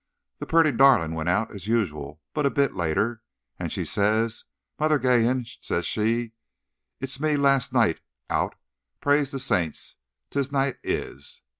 The 0.39 0.47
purty 0.47 0.71
darlin' 0.71 1.13
wint 1.13 1.29
out, 1.29 1.53
as 1.53 1.67
usual, 1.67 2.23
but 2.33 2.47
a 2.47 2.49
bit 2.49 2.73
later. 2.73 3.21
And 3.59 3.71
she 3.71 3.85
says: 3.85 4.45
'Mother 4.79 4.97
Geehan,' 4.97 5.45
says 5.61 5.85
she, 5.85 6.31
'it's 6.99 7.19
me 7.19 7.37
last 7.37 7.71
noight 7.71 7.99
out, 8.27 8.55
praise 8.99 9.29
the 9.29 9.39
saints, 9.39 9.97
this 10.31 10.51
noight 10.51 10.77
is! 10.81 11.43